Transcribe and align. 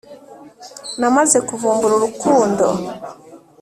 namaze 0.99 1.37
kuvumbura 1.47 1.93
urukundo 1.97 2.65